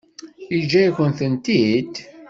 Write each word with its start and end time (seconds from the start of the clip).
Yeǧǧa-yakent-tent-id? 0.53 1.93